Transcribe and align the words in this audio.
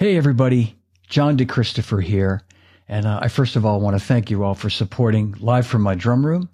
Hey, 0.00 0.16
everybody. 0.16 0.76
John 1.08 1.36
DeChristopher 1.36 2.00
here. 2.00 2.42
And 2.88 3.04
uh, 3.04 3.18
I 3.20 3.26
first 3.26 3.56
of 3.56 3.66
all 3.66 3.80
want 3.80 3.98
to 3.98 4.06
thank 4.06 4.30
you 4.30 4.44
all 4.44 4.54
for 4.54 4.70
supporting 4.70 5.34
Live 5.40 5.66
from 5.66 5.82
My 5.82 5.96
Drum 5.96 6.24
Room 6.24 6.50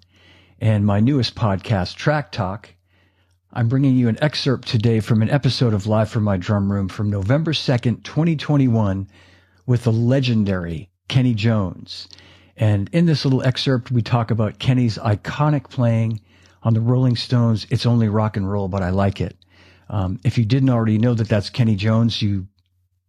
and 0.59 0.83
my 0.83 0.99
newest 0.99 1.35
podcast, 1.35 1.93
Track 1.93 2.31
Talk. 2.31 2.69
I'm 3.53 3.69
bringing 3.69 3.97
you 3.97 4.07
an 4.09 4.17
excerpt 4.19 4.67
today 4.67 4.99
from 4.99 5.21
an 5.21 5.29
episode 5.29 5.75
of 5.75 5.85
Live 5.85 6.09
from 6.09 6.23
My 6.23 6.37
Drum 6.37 6.71
Room 6.71 6.89
from 6.89 7.11
November 7.11 7.53
2nd, 7.53 8.03
2021, 8.03 9.07
with 9.67 9.83
the 9.83 9.91
legendary 9.91 10.89
Kenney 11.07 11.35
Jones. 11.35 12.07
And 12.57 12.89
in 12.93 13.05
this 13.05 13.25
little 13.25 13.43
excerpt, 13.43 13.91
we 13.91 14.01
talk 14.01 14.31
about 14.31 14.57
Kenney's 14.57 14.97
iconic 14.97 15.69
playing 15.69 16.19
on 16.63 16.73
the 16.73 16.81
Rolling 16.81 17.15
Stones. 17.15 17.67
It's 17.69 17.85
only 17.85 18.09
rock 18.09 18.37
and 18.37 18.51
roll, 18.51 18.69
but 18.69 18.81
I 18.81 18.89
like 18.89 19.21
it. 19.21 19.37
Um, 19.87 20.19
if 20.23 20.35
you 20.35 20.45
didn't 20.45 20.71
already 20.71 20.97
know 20.97 21.13
that 21.13 21.29
that's 21.29 21.51
Kenney 21.51 21.75
Jones, 21.75 22.23
you 22.23 22.47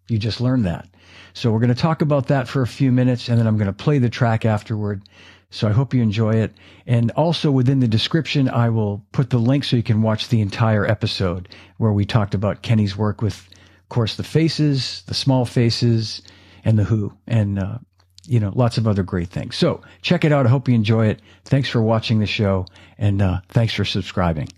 you 0.09 0.19
just 0.19 0.41
learned 0.41 0.67
that. 0.67 0.89
So 1.35 1.51
we're 1.51 1.61
going 1.61 1.75
to 1.75 1.81
talk 1.81 2.03
about 2.03 2.29
that 2.29 2.49
for 2.49 2.63
a 2.63 2.67
few 2.67 2.93
minutes, 2.93 3.29
and 3.29 3.39
then 3.39 3.47
I'm 3.47 3.57
going 3.57 3.67
to 3.67 3.73
play 3.73 3.99
the 3.99 4.09
track 4.09 4.45
afterward. 4.45 5.03
So 5.51 5.69
I 5.69 5.73
hope 5.73 5.95
you 5.95 6.03
enjoy 6.03 6.35
it. 6.35 6.55
And 6.87 7.11
also 7.13 7.51
within 7.51 7.81
the 7.81 7.89
description, 7.89 8.49
I 8.49 8.69
will 8.71 9.05
put 9.13 9.31
the 9.31 9.39
link 9.39 9.65
so 9.65 9.77
you 9.77 9.83
can 9.83 10.03
watch 10.03 10.29
the 10.29 10.41
entire 10.41 10.87
episode 10.87 11.49
where 11.79 11.93
we 11.93 12.05
talked 12.05 12.35
about 12.35 12.63
Kenney's 12.63 12.97
work 12.97 13.23
with, 13.23 13.49
of 13.79 13.89
course, 13.89 14.17
the 14.17 14.25
Faces, 14.25 15.03
the 15.07 15.15
Small 15.15 15.45
Faces, 15.45 16.23
and 16.65 16.79
the 16.79 16.85
Who, 16.85 17.13
and 17.27 17.59
uh, 17.59 17.79
you 18.27 18.41
know 18.41 18.53
lots 18.55 18.77
of 18.77 18.89
other 18.89 19.05
great 19.05 19.29
things. 19.29 19.55
So 19.57 19.83
check 20.03 20.25
it 20.25 20.33
out. 20.33 20.47
I 20.47 20.49
hope 20.49 20.69
you 20.69 20.75
enjoy 20.75 21.07
it. 21.07 21.23
Thanks 21.45 21.69
for 21.69 21.81
watching 21.81 22.19
the 22.19 22.27
show, 22.27 22.67
and 22.99 23.23
uh, 23.23 23.41
thanks 23.49 23.73
for 23.73 23.85
subscribing 23.85 24.49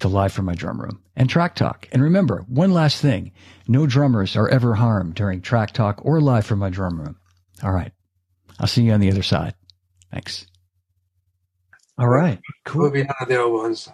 to 0.00 0.08
Live 0.08 0.32
from 0.32 0.44
My 0.44 0.54
Drum 0.54 0.80
Room 0.80 1.02
and 1.14 1.28
Track 1.28 1.54
Talk. 1.54 1.88
And 1.92 2.02
remember, 2.02 2.44
one 2.48 2.72
last 2.72 3.00
thing 3.00 3.32
no 3.68 3.86
drummers 3.86 4.36
are 4.36 4.48
ever 4.48 4.74
harmed 4.74 5.14
during 5.14 5.40
Track 5.40 5.72
Talk 5.72 6.00
or 6.04 6.20
Live 6.20 6.46
from 6.46 6.58
My 6.58 6.70
Drum 6.70 7.00
Room. 7.00 7.16
All 7.62 7.72
right. 7.72 7.92
I'll 8.58 8.66
see 8.66 8.82
you 8.82 8.92
on 8.92 9.00
the 9.00 9.10
other 9.10 9.22
side. 9.22 9.54
Thanks. 10.12 10.46
All 11.98 12.08
right. 12.08 12.40
Cool. 12.64 12.82
We'll 12.82 12.90
be 12.90 13.04
none 13.04 13.14
of 13.20 13.28
the 13.28 13.40
old 13.40 13.62
ones. 13.62 13.88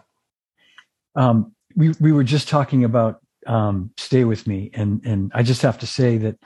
Um, 1.14 1.54
we, 1.76 1.94
we 2.00 2.12
were 2.12 2.24
just 2.24 2.48
talking 2.48 2.84
about 2.84 3.20
um, 3.46 3.90
Stay 3.96 4.24
With 4.24 4.46
Me, 4.46 4.70
and, 4.74 5.00
and 5.04 5.32
I 5.34 5.42
just 5.42 5.62
have 5.62 5.78
to 5.80 5.86
say 5.86 6.18
that 6.18 6.38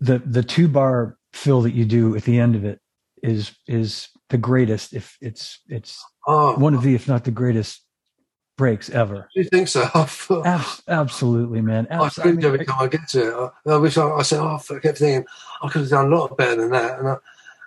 the, 0.00 0.18
the 0.18 0.42
two 0.42 0.68
bar 0.68 1.16
fill 1.32 1.62
that 1.62 1.74
you 1.74 1.84
do 1.84 2.16
at 2.16 2.24
the 2.24 2.38
end 2.38 2.56
of 2.56 2.64
it 2.64 2.80
is 3.22 3.54
is 3.66 4.08
the 4.30 4.38
greatest 4.38 4.94
if 4.94 5.16
it's 5.20 5.60
it's 5.68 6.02
oh. 6.26 6.56
one 6.56 6.74
of 6.74 6.82
the 6.82 6.94
if 6.94 7.06
not 7.06 7.24
the 7.24 7.30
greatest 7.30 7.84
breaks 8.60 8.90
ever. 8.90 9.26
Do 9.34 9.40
you 9.40 9.48
think 9.48 9.68
so? 9.68 9.88
Abs- 10.44 10.82
absolutely, 10.86 11.62
man. 11.62 11.86
Abs- 11.88 12.18
I 12.18 12.26
mean, 12.26 12.44
every 12.44 12.66
time 12.66 12.76
I 12.78 12.88
get 12.88 13.08
to 13.08 13.20
it, 13.22 13.52
I, 13.66 13.70
I 13.72 13.76
wish 13.78 13.96
I, 13.96 14.06
I 14.10 14.20
said, 14.20 14.38
oh, 14.38 14.60
I 14.70 14.78
kept 14.80 14.98
thinking 14.98 15.26
I 15.62 15.68
could 15.70 15.80
have 15.80 15.90
done 15.90 16.12
a 16.12 16.14
lot 16.14 16.36
better 16.36 16.60
than 16.60 16.70
that. 16.72 16.98
And 16.98 17.08
I, 17.08 17.16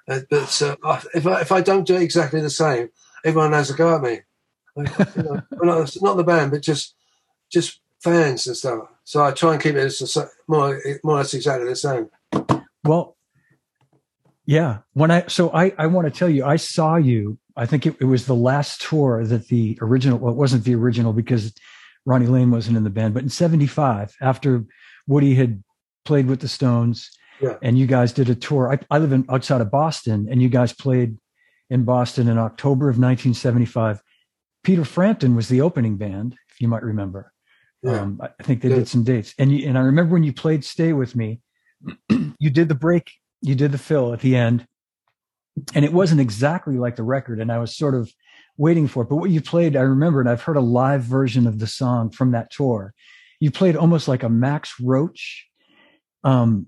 uh, 0.08 0.20
but 0.30 0.62
uh, 0.62 1.02
if 1.16 1.26
I, 1.26 1.42
if 1.42 1.52
I 1.52 1.62
don't 1.62 1.88
do 1.88 1.96
it 1.96 2.04
exactly 2.04 2.42
the 2.42 2.52
same, 2.52 2.90
everyone 3.26 3.54
has 3.54 3.72
a 3.72 3.74
go 3.74 3.96
at 3.96 4.04
me. 4.04 4.20
Like, 4.76 5.16
you 5.16 5.24
know, 5.24 5.42
not, 5.64 5.96
not 6.00 6.18
the 6.18 6.24
band, 6.24 6.52
but 6.52 6.62
just 6.62 6.94
just 7.52 7.80
fans 8.04 8.46
and 8.46 8.56
stuff. 8.56 8.88
So 9.04 9.24
I 9.24 9.32
try 9.32 9.54
and 9.54 9.64
keep 9.64 9.74
it 9.74 9.80
as 9.80 10.18
more 10.48 10.80
more 11.04 11.16
or 11.16 11.18
less 11.18 11.34
exactly 11.34 11.70
the 11.70 11.76
same. 11.76 12.12
Well, 12.84 13.18
yeah. 14.46 14.80
When 14.94 15.10
I 15.10 15.26
so 15.26 15.52
I 15.52 15.74
I 15.76 15.88
want 15.88 16.06
to 16.06 16.20
tell 16.20 16.30
you, 16.30 16.46
I 16.46 16.58
saw 16.58 16.98
you 16.98 17.40
I 17.56 17.66
think 17.66 17.86
it, 17.86 17.96
it, 18.00 18.06
was 18.06 18.26
the 18.26 18.36
last 18.36 18.82
tour 18.82 19.26
that 19.26 19.48
the 19.48 19.78
original, 19.82 20.18
well, 20.18 20.34
it 20.34 20.38
wasn't 20.38 20.64
the 20.64 20.76
original 20.76 21.14
because 21.14 21.54
Ronnie 22.06 22.28
Lane 22.28 22.52
wasn't 22.52 22.78
in 22.78 22.84
the 22.84 22.90
band, 22.90 23.14
but 23.14 23.24
in 23.24 23.30
75, 23.30 24.16
after 24.22 24.66
Woody 25.08 25.36
had 25.36 25.64
played 26.06 26.28
with 26.28 26.40
the 26.40 26.48
Stones 26.48 27.12
yeah. 27.40 27.58
and 27.62 27.78
you 27.78 27.86
guys 27.86 28.12
did 28.12 28.30
a 28.30 28.36
tour, 28.36 28.74
I, 28.74 28.96
I 28.96 28.98
live 28.98 29.12
in 29.12 29.26
outside 29.30 29.62
of 29.62 29.72
Boston 29.72 30.28
and 30.30 30.42
you 30.42 30.50
guys 30.50 30.74
played 30.74 31.18
in 31.70 31.84
Boston 31.84 32.28
in 32.28 32.38
October 32.38 32.86
of 32.90 32.98
1975. 32.98 34.02
Peter 34.64 34.86
Frampton 34.86 35.36
was 35.36 35.48
the 35.48 35.62
opening 35.62 35.98
band, 35.98 36.36
if 36.50 36.60
you 36.60 36.68
might 36.68 36.84
remember. 36.84 37.32
Yeah. 37.84 38.02
Um, 38.02 38.22
I 38.22 38.44
think 38.44 38.62
they 38.62 38.70
yeah. 38.70 38.78
did 38.78 38.88
some 38.88 39.04
dates. 39.04 39.34
And 39.38 39.52
you, 39.52 39.68
and 39.68 39.78
I 39.78 39.82
remember 39.82 40.14
when 40.14 40.24
you 40.24 40.34
played 40.34 40.64
Stay 40.64 40.94
With 40.94 41.16
Me, 41.16 41.42
you 42.10 42.50
did 42.50 42.70
the 42.70 42.76
break, 42.76 43.12
you 43.42 43.56
did 43.56 43.72
the 43.72 43.78
fill 43.78 44.14
at 44.14 44.22
the 44.22 44.36
end 44.36 44.66
and 45.74 45.86
it 45.86 45.94
wasn't 45.94 46.22
exactly 46.22 46.78
like 46.78 46.96
the 46.96 47.04
record 47.04 47.40
and 47.40 47.52
i 47.52 47.58
was 47.58 47.76
sort 47.76 47.96
of 47.96 48.12
waiting 48.58 48.88
for 48.88 49.04
it 49.04 49.10
but 49.10 49.16
what 49.16 49.30
you 49.30 49.42
played 49.42 49.76
i 49.76 49.82
remember 49.82 50.20
and 50.20 50.30
i've 50.30 50.42
heard 50.42 50.58
a 50.58 50.62
live 50.62 51.02
version 51.04 51.48
of 51.48 51.60
the 51.60 51.68
song 51.68 52.10
from 52.10 52.32
that 52.32 52.52
tour 52.52 52.94
you 53.40 53.52
played 53.52 53.76
almost 53.76 54.08
like 54.08 54.24
a 54.24 54.30
max 54.30 54.74
roach 54.82 55.48
um 56.24 56.68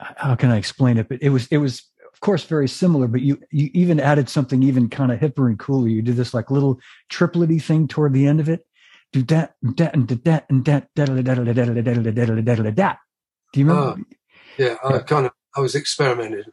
how 0.00 0.34
can 0.34 0.50
i 0.50 0.56
explain 0.56 0.98
it 0.98 1.08
but 1.08 1.22
it 1.22 1.30
was 1.30 1.46
it 1.48 1.58
was 1.58 1.82
of 2.12 2.20
course 2.20 2.44
very 2.44 2.68
similar 2.68 3.06
but 3.06 3.20
you 3.20 3.38
you 3.50 3.70
even 3.74 4.00
added 4.00 4.28
something 4.28 4.62
even 4.62 4.88
kind 4.88 5.12
of 5.12 5.20
hipper 5.20 5.46
and 5.46 5.58
cooler 5.58 5.88
you 5.88 6.02
did 6.02 6.16
this 6.16 6.32
like 6.32 6.50
little 6.50 6.80
triplety 7.10 7.62
thing 7.62 7.86
toward 7.86 8.12
the 8.12 8.26
end 8.26 8.40
of 8.40 8.48
it 8.48 8.66
do 9.12 9.22
that 9.22 9.54
and 9.62 9.76
that 9.76 9.94
and 9.94 10.08
that 10.08 10.46
and 10.48 10.64
that 10.64 10.88
that, 12.76 12.98
do 13.52 13.60
you 13.60 13.66
remember 13.66 14.00
yeah 14.56 14.76
i 14.82 14.98
kind 14.98 15.26
of 15.26 15.32
i 15.56 15.60
was 15.60 15.74
experimenting 15.74 16.44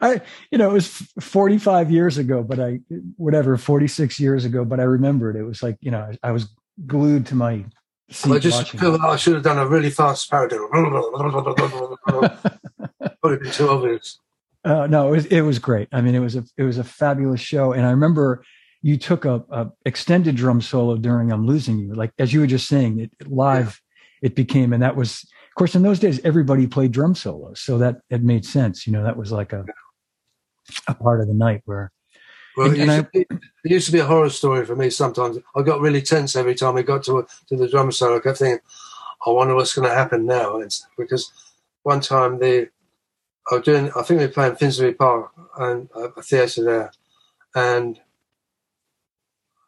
I, 0.00 0.20
you 0.50 0.58
know, 0.58 0.70
it 0.70 0.74
was 0.74 0.88
45 1.20 1.90
years 1.90 2.18
ago, 2.18 2.42
but 2.42 2.60
I, 2.60 2.80
whatever, 3.16 3.56
46 3.56 4.18
years 4.20 4.44
ago, 4.44 4.64
but 4.64 4.80
I 4.80 4.84
remember 4.84 5.36
it. 5.36 5.42
Was 5.44 5.62
like, 5.62 5.76
you 5.80 5.90
know, 5.90 6.00
I, 6.00 6.28
I 6.28 6.32
was 6.32 6.48
glued 6.86 7.26
to 7.26 7.34
my 7.34 7.64
seat. 8.10 8.32
I 8.32 8.38
just 8.38 8.70
feel 8.70 8.92
like 8.92 9.00
I 9.00 9.16
should 9.16 9.34
have 9.34 9.42
done 9.42 9.58
a 9.58 9.66
really 9.66 9.90
fast 9.90 10.30
parody. 10.30 10.56
Probably 13.20 13.38
been 13.38 13.52
too 13.52 13.68
obvious. 13.68 14.20
Uh, 14.64 14.86
no, 14.86 15.08
it 15.08 15.10
was, 15.12 15.26
it 15.26 15.40
was 15.42 15.58
great. 15.58 15.88
I 15.92 16.00
mean, 16.00 16.14
it 16.14 16.20
was 16.20 16.36
a, 16.36 16.44
it 16.56 16.64
was 16.64 16.78
a 16.78 16.84
fabulous 16.84 17.40
show. 17.40 17.72
And 17.72 17.86
I 17.86 17.90
remember 17.90 18.42
you 18.82 18.96
took 18.96 19.24
a, 19.24 19.44
a 19.50 19.70
extended 19.84 20.36
drum 20.36 20.60
solo 20.60 20.96
during 20.96 21.32
I'm 21.32 21.46
Losing 21.46 21.78
You. 21.78 21.94
Like, 21.94 22.12
as 22.18 22.32
you 22.32 22.40
were 22.40 22.46
just 22.46 22.68
saying, 22.68 23.00
it 23.00 23.30
live, 23.30 23.80
yeah. 24.22 24.28
it 24.28 24.34
became, 24.34 24.72
and 24.72 24.82
that 24.82 24.96
was, 24.96 25.24
course, 25.56 25.74
in 25.74 25.82
those 25.82 25.98
days, 25.98 26.20
everybody 26.24 26.66
played 26.66 26.92
drum 26.92 27.14
solos, 27.14 27.60
so 27.60 27.78
that 27.78 27.96
it 28.10 28.22
made 28.22 28.44
sense. 28.44 28.86
You 28.86 28.92
know, 28.92 29.02
that 29.02 29.16
was 29.16 29.32
like 29.32 29.52
a 29.52 29.64
a 30.88 30.94
part 30.94 31.20
of 31.20 31.28
the 31.28 31.34
night 31.34 31.62
where. 31.64 31.92
Well, 32.56 32.70
and, 32.70 32.76
it, 32.76 32.86
used 32.86 32.90
I, 32.90 33.08
be, 33.12 33.26
it, 33.30 33.40
used 33.64 33.86
to 33.86 33.92
be 33.92 33.98
a 33.98 34.06
horror 34.06 34.30
story 34.30 34.64
for 34.64 34.76
me. 34.76 34.88
Sometimes 34.88 35.38
I 35.54 35.62
got 35.62 35.80
really 35.80 36.00
tense 36.00 36.36
every 36.36 36.54
time 36.54 36.76
I 36.76 36.82
got 36.82 37.04
to 37.04 37.18
a, 37.18 37.26
to 37.48 37.56
the 37.56 37.68
drum 37.68 37.92
solo. 37.92 38.16
I 38.16 38.20
kept 38.20 38.38
thinking, 38.38 38.60
"I 39.26 39.30
wonder 39.30 39.54
what's 39.54 39.74
going 39.74 39.88
to 39.88 39.94
happen 39.94 40.24
now," 40.24 40.58
it's, 40.58 40.86
because 40.96 41.30
one 41.82 42.00
time 42.00 42.38
the 42.38 42.68
I 43.50 43.54
was 43.56 43.64
doing, 43.64 43.90
I 43.94 44.02
think 44.02 44.20
we 44.20 44.26
were 44.26 44.32
playing 44.32 44.56
Finsbury 44.56 44.94
Park 44.94 45.30
and 45.58 45.88
a 45.94 46.22
theatre 46.22 46.64
there, 46.64 46.92
and 47.54 48.00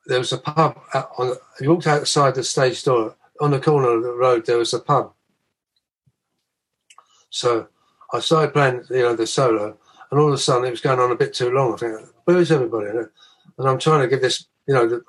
there 0.06 0.18
was 0.18 0.32
a 0.32 0.38
pub 0.38 0.80
on. 1.18 1.34
You 1.60 1.70
walked 1.70 1.86
outside 1.86 2.34
the 2.34 2.42
stage 2.42 2.82
door 2.82 3.14
on 3.40 3.50
the 3.52 3.60
corner 3.60 3.90
of 3.90 4.02
the 4.02 4.12
road. 4.12 4.46
There 4.46 4.58
was 4.58 4.74
a 4.74 4.80
pub, 4.80 5.12
so 7.30 7.68
I 8.12 8.20
started 8.20 8.52
playing, 8.52 8.84
you 8.90 9.02
know, 9.02 9.14
the 9.14 9.26
solo, 9.26 9.78
and 10.10 10.20
all 10.20 10.28
of 10.28 10.34
a 10.34 10.38
sudden 10.38 10.66
it 10.66 10.70
was 10.70 10.80
going 10.80 11.00
on 11.00 11.12
a 11.12 11.16
bit 11.16 11.34
too 11.34 11.50
long. 11.50 11.74
I 11.74 11.76
think, 11.76 12.00
where 12.24 12.38
is 12.38 12.52
everybody? 12.52 12.88
And 12.88 13.68
I'm 13.68 13.78
trying 13.78 14.00
to 14.00 14.08
give 14.08 14.20
this, 14.20 14.46
you 14.66 14.74
know, 14.74 14.88
the, 14.88 15.02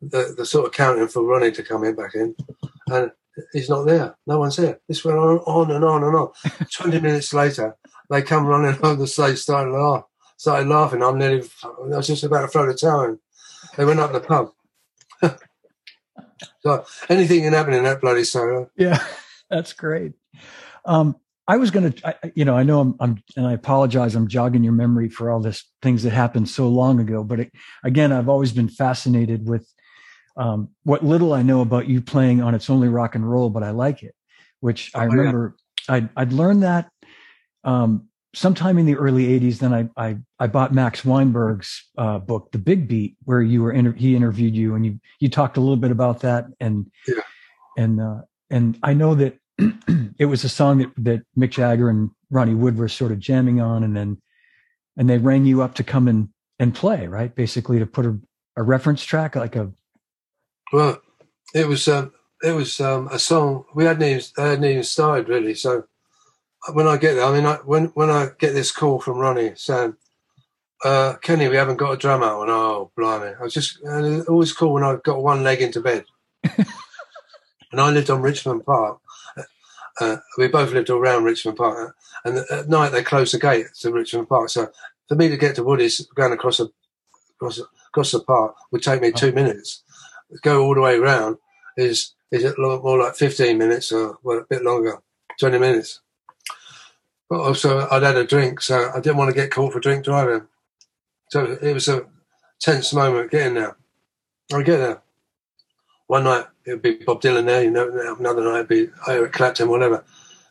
the, 0.00 0.34
the 0.38 0.46
sort 0.46 0.66
of 0.66 0.72
counting 0.72 1.08
for 1.08 1.22
Ronnie 1.22 1.52
to 1.52 1.62
come 1.62 1.84
in 1.84 1.94
back 1.94 2.14
in, 2.14 2.34
and 2.88 3.10
he's 3.52 3.70
not 3.70 3.84
there. 3.84 4.16
No 4.26 4.38
one's 4.38 4.56
there. 4.56 4.80
This 4.88 5.04
went 5.04 5.18
on, 5.18 5.38
on 5.38 5.70
and 5.70 5.84
on 5.84 6.04
and 6.04 6.14
on. 6.14 6.32
Twenty 6.72 7.00
minutes 7.00 7.32
later, 7.32 7.76
they 8.10 8.22
come 8.22 8.46
running 8.46 8.78
on 8.82 8.98
the 8.98 9.06
stage, 9.06 9.38
started 9.38 9.72
laugh, 9.72 10.04
started 10.36 10.68
laughing. 10.68 11.02
I'm 11.02 11.18
nearly, 11.18 11.48
I 11.64 11.96
was 11.96 12.06
just 12.06 12.24
about 12.24 12.42
to 12.42 12.48
throw 12.48 12.66
the 12.66 12.74
towel 12.74 13.04
in. 13.04 13.18
They 13.76 13.84
went 13.84 14.00
up 14.00 14.12
the 14.12 14.20
pub. 14.20 14.50
so 16.60 16.84
anything 17.08 17.42
can 17.42 17.52
happen 17.52 17.74
in 17.74 17.84
that 17.84 18.00
bloody 18.00 18.24
solo. 18.24 18.70
Yeah, 18.76 19.02
that's 19.50 19.72
great. 19.72 20.12
Um, 20.84 21.16
I 21.48 21.56
was 21.56 21.70
going 21.70 21.92
to, 21.92 22.32
you 22.34 22.44
know, 22.44 22.56
I 22.56 22.62
know 22.62 22.80
I'm, 22.80 22.94
I'm, 23.00 23.22
and 23.36 23.46
I 23.46 23.52
apologize, 23.52 24.14
I'm 24.14 24.28
jogging 24.28 24.62
your 24.62 24.72
memory 24.72 25.08
for 25.08 25.30
all 25.30 25.40
this 25.40 25.64
things 25.82 26.04
that 26.04 26.10
happened 26.10 26.48
so 26.48 26.68
long 26.68 27.00
ago. 27.00 27.24
But 27.24 27.40
it, 27.40 27.52
again, 27.82 28.12
I've 28.12 28.28
always 28.28 28.52
been 28.52 28.68
fascinated 28.68 29.48
with 29.48 29.68
um, 30.36 30.68
what 30.84 31.04
little 31.04 31.32
I 31.32 31.42
know 31.42 31.60
about 31.60 31.88
you 31.88 32.00
playing 32.00 32.42
on 32.42 32.54
It's 32.54 32.70
Only 32.70 32.88
Rock 32.88 33.14
and 33.14 33.28
Roll, 33.28 33.50
but 33.50 33.62
I 33.62 33.70
like 33.70 34.02
it, 34.02 34.14
which 34.60 34.92
I 34.94 35.04
remember 35.04 35.56
oh, 35.58 35.62
yeah. 35.88 35.94
I'd, 35.96 36.08
I'd 36.16 36.32
learned 36.32 36.62
that 36.62 36.90
um, 37.64 38.08
sometime 38.34 38.78
in 38.78 38.86
the 38.86 38.96
early 38.96 39.38
80s. 39.40 39.58
Then 39.58 39.74
I, 39.74 39.88
I, 39.96 40.18
I 40.38 40.46
bought 40.46 40.72
Max 40.72 41.04
Weinberg's 41.04 41.90
uh, 41.98 42.18
book, 42.20 42.52
The 42.52 42.58
Big 42.58 42.86
Beat, 42.86 43.16
where 43.24 43.42
you 43.42 43.62
were, 43.62 43.72
inter- 43.72 43.92
he 43.92 44.14
interviewed 44.14 44.54
you 44.54 44.76
and 44.76 44.86
you, 44.86 45.00
you 45.18 45.28
talked 45.28 45.56
a 45.56 45.60
little 45.60 45.76
bit 45.76 45.90
about 45.90 46.20
that. 46.20 46.46
And, 46.60 46.90
yeah. 47.06 47.22
and, 47.76 48.00
uh, 48.00 48.20
and 48.48 48.78
I 48.82 48.94
know 48.94 49.14
that 49.16 49.38
it 50.18 50.26
was 50.26 50.44
a 50.44 50.48
song 50.48 50.78
that, 50.78 50.92
that 50.98 51.22
Mick 51.36 51.50
Jagger 51.50 51.88
and 51.88 52.10
Ronnie 52.30 52.54
Wood 52.54 52.76
were 52.76 52.88
sort 52.88 53.12
of 53.12 53.18
jamming 53.18 53.60
on, 53.60 53.82
and 53.82 53.96
then 53.96 54.18
and 54.96 55.08
they 55.08 55.18
rang 55.18 55.44
you 55.44 55.62
up 55.62 55.74
to 55.74 55.84
come 55.84 56.08
and 56.08 56.28
and 56.58 56.74
play, 56.74 57.06
right? 57.06 57.34
Basically, 57.34 57.78
to 57.78 57.86
put 57.86 58.06
a, 58.06 58.18
a 58.56 58.62
reference 58.62 59.04
track 59.04 59.36
like 59.36 59.56
a. 59.56 59.72
Well, 60.72 61.00
it 61.54 61.66
was 61.66 61.88
um, 61.88 62.12
it 62.42 62.52
was 62.52 62.80
um, 62.80 63.08
a 63.08 63.18
song 63.18 63.64
we 63.74 63.84
hadn't 63.84 64.02
even, 64.02 64.22
hadn't 64.36 64.64
even 64.64 64.82
started 64.84 65.28
really. 65.28 65.54
So 65.54 65.84
when 66.72 66.86
I 66.86 66.96
get 66.96 67.14
there, 67.14 67.24
I 67.24 67.32
mean, 67.32 67.46
I, 67.46 67.56
when 67.56 67.86
when 67.86 68.10
I 68.10 68.30
get 68.38 68.54
this 68.54 68.72
call 68.72 69.00
from 69.00 69.18
Ronnie 69.18 69.52
saying, 69.56 69.96
uh, 70.84 71.14
"Kenney, 71.22 71.48
we 71.48 71.56
haven't 71.56 71.76
got 71.76 71.92
a 71.92 71.96
drum 71.96 72.22
out," 72.22 72.42
and 72.42 72.50
oh, 72.50 72.90
blimey, 72.96 73.34
I 73.38 73.42
was 73.42 73.54
just 73.54 73.78
always 74.28 74.52
cool 74.52 74.74
when 74.74 74.84
I've 74.84 75.02
got 75.02 75.22
one 75.22 75.42
leg 75.42 75.60
into 75.60 75.80
bed. 75.80 76.04
and 77.72 77.80
I 77.80 77.90
lived 77.90 78.10
on 78.10 78.22
Richmond 78.22 78.64
Park. 78.64 79.00
Uh, 80.00 80.16
we 80.38 80.48
both 80.48 80.72
lived 80.72 80.90
around 80.90 81.24
Richmond 81.24 81.58
Park, 81.58 81.96
and 82.24 82.38
at 82.50 82.68
night 82.68 82.90
they 82.90 83.02
closed 83.02 83.34
the 83.34 83.38
gate 83.38 83.66
to 83.80 83.92
Richmond 83.92 84.28
Park. 84.28 84.48
So 84.48 84.68
for 85.08 85.14
me 85.14 85.28
to 85.28 85.36
get 85.36 85.54
to 85.56 85.62
Woodies, 85.62 86.02
going 86.14 86.32
across 86.32 86.60
a 86.60 86.68
across, 87.34 87.60
across 87.88 88.12
the 88.12 88.20
park 88.20 88.54
would 88.70 88.82
take 88.82 89.02
me 89.02 89.12
two 89.12 89.32
minutes. 89.32 89.82
Go 90.42 90.64
all 90.64 90.74
the 90.74 90.80
way 90.80 90.96
around 90.96 91.36
is 91.76 92.14
is 92.30 92.54
more 92.56 92.98
like 92.98 93.14
fifteen 93.14 93.58
minutes 93.58 93.92
or 93.92 94.18
well, 94.22 94.38
a 94.38 94.44
bit 94.44 94.62
longer, 94.62 95.02
twenty 95.38 95.58
minutes. 95.58 96.00
But 97.28 97.40
also, 97.40 97.88
I'd 97.90 98.02
had 98.02 98.16
a 98.16 98.24
drink, 98.24 98.60
so 98.60 98.90
I 98.94 99.00
didn't 99.00 99.16
want 99.16 99.28
to 99.30 99.40
get 99.40 99.50
caught 99.50 99.72
for 99.72 99.80
drink 99.80 100.04
driving. 100.04 100.48
So 101.30 101.58
it 101.62 101.72
was 101.72 101.88
a 101.88 102.06
tense 102.60 102.92
moment 102.92 103.30
getting 103.30 103.54
there. 103.54 103.76
I 104.52 104.62
get 104.62 104.78
there. 104.78 105.01
One 106.12 106.24
night 106.24 106.44
it'd 106.66 106.82
be 106.82 106.96
Bob 106.96 107.22
Dylan 107.22 107.46
there, 107.46 107.64
you 107.64 107.70
know. 107.70 107.88
Another 108.20 108.44
night 108.44 108.56
it'd 108.56 108.68
be 108.68 108.88
Eric 109.08 109.32
Clapton, 109.32 109.70
whatever. 109.70 110.04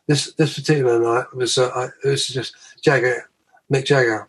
This 0.08 0.32
this 0.32 0.56
particular 0.56 0.98
night 0.98 1.32
was 1.36 1.56
uh, 1.56 1.70
I, 1.72 1.84
it 2.04 2.08
was 2.10 2.26
just 2.26 2.56
Jagger, 2.82 3.30
Mick 3.72 3.84
Jagger. 3.84 4.28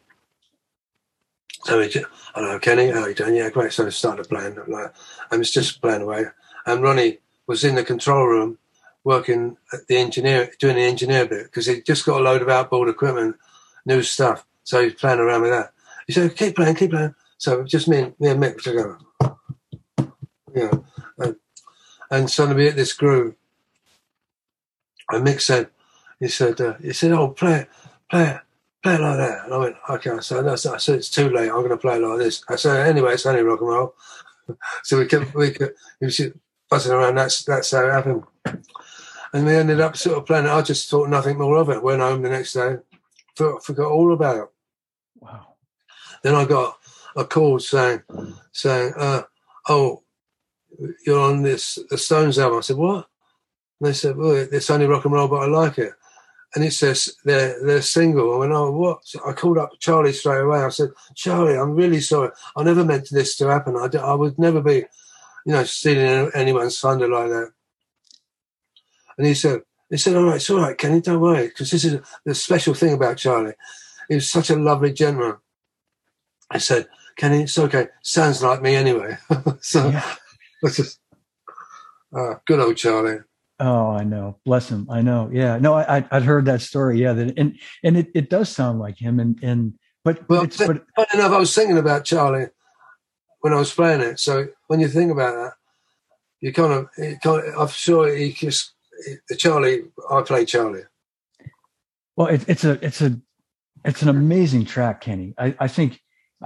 So 1.64 1.80
we 1.80 1.92
hello 2.36 2.60
Kenney, 2.60 2.92
how 2.92 3.08
you 3.08 3.16
doing? 3.16 3.36
Yeah, 3.36 3.50
great. 3.50 3.74
So 3.74 3.88
I 3.88 3.90
started 3.90 4.30
playing, 4.30 4.60
like, 4.68 4.94
I 5.32 5.38
was 5.38 5.50
just 5.50 5.82
playing 5.82 6.04
away, 6.04 6.26
and 6.68 6.84
Ronnie 6.84 7.18
was 7.48 7.64
in 7.64 7.74
the 7.74 7.84
control 7.84 8.28
room 8.28 8.60
working 9.04 9.58
at 9.74 9.88
the 9.88 9.98
engineer, 9.98 10.52
doing 10.60 10.76
the 10.76 10.84
engineer 10.84 11.26
bit 11.26 11.46
because 11.46 11.66
he 11.66 11.82
just 11.82 12.06
got 12.06 12.22
a 12.22 12.24
load 12.24 12.44
of 12.44 12.50
outboard 12.50 12.90
equipment, 12.90 13.38
new 13.88 14.04
stuff. 14.04 14.46
So 14.66 14.84
he's 14.84 14.94
playing 14.94 15.20
around 15.20 15.42
with 15.42 15.52
that. 15.52 15.74
He 16.06 16.14
said, 16.14 16.36
"Keep 16.36 16.58
playing, 16.58 16.76
keep 16.76 16.92
playing." 16.92 17.16
So 17.40 17.64
just 17.64 17.88
me 17.88 18.02
and 18.02 18.14
me 18.20 18.30
and 18.30 18.40
Mick 18.40 18.62
together, 18.62 19.00
know, 20.54 20.86
and, 21.18 21.36
and 22.12 22.30
suddenly 22.30 22.58
we 22.58 22.66
hit 22.66 22.76
this 22.76 22.94
groove. 22.94 23.36
And 25.10 25.26
Mick 25.26 25.42
said, 25.42 25.70
"He 26.20 26.28
said, 26.28 26.60
uh, 26.62 26.76
he 26.82 26.94
said, 26.94 27.12
oh, 27.12 27.30
play 27.30 27.62
it, 27.62 27.70
play 28.10 28.30
it." 28.30 28.42
Play 28.84 28.96
it 28.96 29.00
like 29.02 29.16
that. 29.18 29.46
And 29.46 29.54
I 29.54 29.58
went, 29.58 29.76
okay. 29.90 30.20
So 30.20 30.46
I 30.46 30.56
said, 30.56 30.96
it's 30.96 31.10
too 31.10 31.30
late. 31.30 31.48
I'm 31.48 31.60
going 31.60 31.70
to 31.70 31.78
play 31.78 31.96
it 31.96 32.02
like 32.02 32.20
this. 32.20 32.44
I 32.50 32.58
said, 32.58 32.86
anyway, 32.86 33.14
it's 33.14 33.26
only 33.26 33.42
rock 33.42 33.62
and 33.62 33.70
roll. 33.70 33.96
so 34.84 35.00
we 35.00 35.06
kept, 35.06 35.34
we 35.34 35.52
kept, 35.52 35.78
he 36.02 36.06
was 36.06 36.22
buzzing 36.70 36.92
around. 36.92 37.16
That's, 37.16 37.46
that's 37.46 37.72
how 37.72 37.88
it 37.88 37.94
happened. 37.94 38.24
And 39.34 39.46
we 39.46 39.56
ended 39.56 39.80
up 39.80 39.96
sort 39.96 40.18
of 40.18 40.26
playing 40.26 40.46
it. 40.46 40.52
I 40.52 40.62
just 40.62 40.90
thought 40.90 41.10
nothing 41.10 41.38
more 41.38 41.56
of 41.58 41.70
it. 41.70 41.82
Went 41.82 42.02
home 42.02 42.22
the 42.22 42.30
next 42.30 42.54
day, 42.54 42.76
forgot, 43.36 43.64
forgot 43.64 43.90
all 43.90 44.14
about 44.14 44.38
it. 44.38 44.50
Wow. 45.20 45.56
Then 46.22 46.36
I 46.36 46.46
got 46.46 46.78
a 47.16 47.26
call 47.26 47.60
saying, 47.60 48.04
saying, 48.52 48.94
uh, 48.98 49.24
"Oh, 49.68 50.03
you're 51.06 51.20
on 51.20 51.44
this 51.44 51.80
the 51.90 51.98
Stones 51.98 52.40
album." 52.40 52.60
I 52.60 52.62
said, 52.62 52.78
"What?" 52.78 53.08
And 53.80 53.90
they 53.90 53.94
said, 53.94 54.18
"Well, 54.18 54.36
it's 54.36 54.70
only 54.70 54.86
rock 54.86 55.06
and 55.06 55.14
roll, 55.14 55.28
but 55.28 55.44
I 55.44 55.46
like 55.46 55.78
it." 55.78 55.94
And 56.56 56.64
it 56.64 56.74
says 56.74 57.16
they're 57.26 57.64
they're 57.66 57.82
single. 57.82 58.34
I 58.34 58.38
went, 58.38 58.52
"Oh, 58.54 58.72
what?" 58.72 59.06
So 59.06 59.20
I 59.28 59.34
called 59.34 59.58
up 59.58 59.72
Charlie 59.80 60.14
straight 60.14 60.42
away. 60.42 60.64
I 60.64 60.70
said, 60.70 60.90
"Charlie, 61.16 61.58
I'm 61.58 61.76
really 61.76 62.02
sorry. 62.02 62.30
I 62.56 62.64
never 62.64 62.86
meant 62.86 63.10
this 63.12 63.36
to 63.38 63.48
happen. 63.48 63.76
I, 63.76 63.90
I 63.98 64.14
would 64.14 64.38
never 64.38 64.62
be, 64.62 64.86
you 65.46 65.54
know, 65.54 65.64
stealing 65.64 66.32
anyone's 66.34 66.80
thunder 66.80 67.08
like 67.08 67.30
that." 67.30 67.52
And 69.18 69.28
he 69.28 69.34
said, 69.34 69.62
he 69.90 69.98
said, 69.98 70.16
all 70.16 70.24
right, 70.24 70.38
it's 70.38 70.50
all 70.50 70.60
right, 70.60 70.78
Kenney, 70.78 71.02
don't 71.02 71.22
worry, 71.22 71.48
because 71.50 71.70
this 71.70 71.86
is 71.86 72.00
the 72.26 72.34
special 72.34 72.74
thing 72.74 72.94
about 72.94 73.18
Charlie. 73.18 73.54
He 74.10 74.16
was 74.16 74.30
such 74.30 74.50
a 74.50 74.56
lovely 74.56 74.92
gentleman. 74.92 75.38
I 76.50 76.58
said, 76.58 76.88
Kenney, 77.16 77.44
it's 77.44 77.60
okay. 77.60 77.90
Sounds 78.02 78.42
like 78.42 78.64
me 78.64 78.76
anyway. 78.76 79.18
so 79.62 79.90
yeah. 79.90 80.16
That's 80.64 80.78
just 80.78 81.00
uh, 82.18 82.36
good 82.48 82.60
old 82.60 82.78
Charlie. 82.78 83.20
Oh, 83.60 83.92
I 83.92 84.04
know. 84.04 84.40
Bless 84.44 84.70
him. 84.70 84.88
I 84.90 85.04
know. 85.04 85.30
Yeah. 85.32 85.60
No, 85.60 85.76
I, 85.76 86.04
I'd 86.10 86.24
heard 86.24 86.46
that 86.46 86.62
story. 86.62 87.00
Yeah. 87.00 87.14
That, 87.14 87.38
and, 87.38 87.60
and 87.84 87.98
it, 87.98 88.10
it 88.16 88.32
does 88.32 88.50
sound 88.50 88.80
like 88.80 88.98
him. 88.98 89.20
And, 89.20 89.38
and, 89.44 89.74
but, 90.04 90.28
well, 90.28 90.42
it's, 90.42 90.58
but, 90.58 90.84
funny 90.96 91.08
enough, 91.14 91.32
I 91.32 91.38
was 91.38 91.54
thinking 91.54 91.78
about 91.78 92.06
Charlie 92.06 92.48
when 93.42 93.54
I 93.54 93.58
was 93.58 93.72
playing 93.72 94.02
it. 94.02 94.20
So 94.20 94.48
when 94.68 94.80
you 94.80 94.88
think 94.88 95.12
about 95.12 95.36
that, 95.36 95.54
you 96.42 96.52
kind 96.52 96.74
of, 96.74 96.90
kind 97.22 97.48
of 97.48 97.58
I'm 97.58 97.68
sure 97.68 98.14
he 98.14 98.34
just 98.34 98.74
the 99.30 99.36
Charlie, 99.36 99.84
I 100.10 100.22
play 100.22 100.46
Charlie. 100.46 100.84
Well, 102.16 102.28
it, 102.28 102.44
it's 102.48 102.64
a 102.64 102.84
it's 102.86 103.02
a 103.02 103.20
it's 103.86 104.02
an 104.02 104.10
amazing 104.10 104.66
track, 104.66 105.02
Kenney. 105.02 105.34
I, 105.38 105.56
I 105.60 105.68
think 105.68 106.02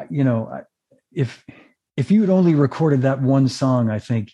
you 0.10 0.24
know 0.24 0.64
if 1.12 1.44
if 1.98 2.12
you 2.12 2.22
had 2.22 2.30
only 2.30 2.56
recorded 2.56 3.02
that 3.02 3.22
one 3.22 3.48
song, 3.48 3.90
I 3.90 4.00
think 4.00 4.32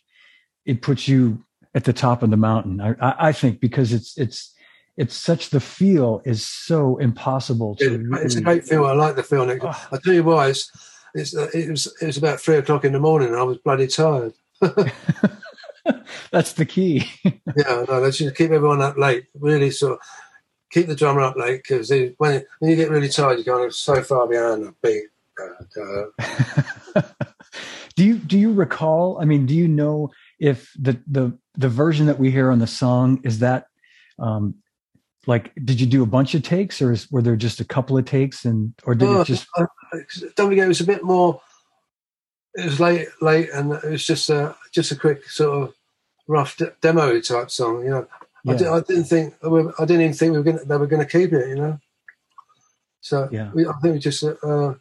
it 0.66 0.82
puts 0.82 1.08
you 1.08 1.44
at 1.74 1.86
the 1.86 1.94
top 1.94 2.22
of 2.22 2.30
the 2.30 2.38
mountain. 2.38 2.80
I, 2.80 2.92
I, 3.00 3.16
I 3.30 3.32
think 3.32 3.60
because 3.60 3.94
it's 3.94 4.18
it's 4.18 4.54
it's 4.96 5.16
such 5.16 5.50
the 5.50 5.60
feel 5.60 6.22
is 6.26 6.46
so 6.46 6.98
impossible 6.98 7.76
to. 7.78 7.96
It, 7.96 7.98
really, 7.98 8.26
it's 8.26 8.36
a 8.36 8.42
great 8.42 8.66
feel. 8.66 8.86
I 8.86 8.94
like 8.94 9.16
the 9.16 9.24
feel. 9.24 9.42
Oh. 9.42 9.88
I 9.92 9.98
tell 10.04 10.14
you 10.14 10.24
why. 10.24 10.50
It's, 10.50 10.70
it's 11.16 11.34
it 11.34 11.70
was 11.70 11.94
it 12.02 12.06
was 12.06 12.18
about 12.18 12.40
three 12.40 12.58
o'clock 12.58 12.86
in 12.86 12.94
the 12.94 13.00
morning, 13.00 13.30
and 13.30 13.38
I 13.38 13.44
was 13.44 13.58
bloody 13.58 13.88
tired. 13.88 14.34
That's 16.32 16.54
the 16.54 16.66
key. 16.66 17.06
yeah, 17.24 17.86
no, 17.88 18.00
let's 18.00 18.18
just 18.18 18.36
keep 18.36 18.52
everyone 18.52 18.82
up 18.82 18.98
late. 18.98 19.26
Really, 19.40 19.72
sort 19.72 19.94
of 19.94 20.00
keep 20.72 20.88
the 20.88 20.96
drummer 20.96 21.22
up 21.22 21.36
late 21.36 21.64
because 21.64 21.90
when 22.18 22.44
when 22.60 22.72
you 22.72 22.76
get 22.76 22.90
really 22.90 23.10
tired, 23.10 23.40
you're 23.40 23.56
kind 23.56 23.66
of 23.66 23.76
so 23.76 24.02
far 24.02 24.28
behind 24.28 24.64
the 24.64 24.74
beat. 24.82 25.04
Uh, 26.96 27.02
do 27.96 28.04
you 28.04 28.18
do 28.18 28.38
you 28.38 28.54
recall? 28.54 29.20
I 29.22 29.26
mean, 29.26 29.46
do 29.46 29.54
you 29.54 29.68
know 29.68 30.12
if 30.40 30.72
the 30.80 31.00
the 31.08 31.38
the 31.56 31.70
version 31.70 32.08
that 32.08 32.20
we 32.20 32.32
hear 32.32 32.52
on 32.52 32.60
the 32.60 32.68
song 32.68 33.22
is 33.24 33.40
that 33.40 33.68
um, 34.20 34.56
like 35.28 35.54
did 35.64 35.80
you 35.80 35.88
do 35.88 36.04
a 36.04 36.08
bunch 36.08 36.36
of 36.36 36.44
takes 36.44 36.82
or 36.82 36.92
is, 36.92 37.10
were 37.12 37.22
there 37.22 37.36
just 37.36 37.60
a 37.60 37.66
couple 37.66 37.98
of 37.98 38.06
takes 38.06 38.46
and 38.46 38.74
or 38.84 38.96
did 38.96 39.10
it 39.10 39.26
just 39.26 39.48
don't 40.36 40.50
forget 40.50 40.66
it 40.66 40.68
was 40.68 40.82
a 40.82 40.86
bit 40.86 41.04
more 41.04 41.40
it 42.56 42.66
was 42.66 42.80
late, 42.80 43.08
late, 43.22 43.50
and 43.52 43.74
it 43.74 43.84
was 43.84 44.06
just 44.06 44.30
a 44.30 44.56
just 44.72 44.92
a 44.92 44.96
quick 44.96 45.28
sort 45.30 45.64
of 45.64 45.76
rough 46.28 46.58
de- 46.58 46.74
demo 46.82 47.20
type 47.20 47.50
song. 47.50 47.84
You 47.84 47.90
know, 47.90 48.08
yeah. 48.44 48.54
I, 48.54 48.58
did, 48.58 48.68
I 48.68 48.80
didn't 48.82 49.06
think 49.06 49.34
I 49.44 49.86
didn't 49.86 50.02
even 50.02 50.14
think 50.14 50.32
we 50.32 50.38
were 50.38 50.44
gonna, 50.44 50.66
they 50.66 50.78
were 50.78 50.88
going 50.88 51.06
to 51.06 51.12
keep 51.12 51.34
it. 51.34 51.50
You 51.50 51.56
know, 51.56 51.80
so 53.02 53.28
yeah. 53.32 53.52
we, 53.54 53.66
I 53.66 53.74
think 53.82 53.94
we 53.94 54.00
just 54.00 54.24
uh, 54.24 54.74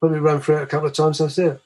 probably 0.00 0.20
ran 0.20 0.40
through 0.40 0.58
it 0.58 0.62
a 0.62 0.66
couple 0.66 0.88
of 0.88 0.94
times. 0.94 1.18
That's 1.18 1.38
it. 1.38 1.60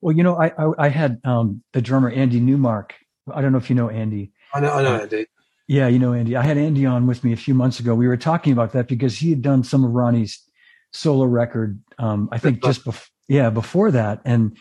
Well, 0.00 0.16
you 0.16 0.22
know, 0.22 0.36
I 0.36 0.52
I, 0.58 0.86
I 0.86 0.88
had 0.88 1.20
um, 1.24 1.62
the 1.72 1.82
drummer 1.82 2.10
Andy 2.10 2.40
Newmark. 2.40 2.94
I 3.32 3.40
don't 3.40 3.52
know 3.52 3.58
if 3.58 3.68
you 3.68 3.76
know 3.76 3.90
Andy. 3.90 4.32
I 4.54 4.60
know, 4.60 4.72
I 4.72 4.82
know 4.82 5.00
Andy. 5.00 5.26
Yeah, 5.66 5.88
you 5.88 5.98
know 5.98 6.14
Andy. 6.14 6.36
I 6.36 6.42
had 6.42 6.56
Andy 6.56 6.86
on 6.86 7.06
with 7.06 7.24
me 7.24 7.32
a 7.32 7.36
few 7.36 7.52
months 7.52 7.78
ago. 7.78 7.94
We 7.94 8.08
were 8.08 8.16
talking 8.16 8.52
about 8.52 8.72
that 8.72 8.88
because 8.88 9.18
he 9.18 9.30
had 9.30 9.42
done 9.42 9.64
some 9.64 9.84
of 9.84 9.90
Ronnie's 9.90 10.42
solo 10.92 11.26
record. 11.26 11.78
Um, 11.98 12.28
I 12.32 12.38
think 12.38 12.62
just 12.62 12.84
before 12.84 13.06
yeah 13.28 13.50
before 13.50 13.90
that 13.90 14.20
and 14.24 14.56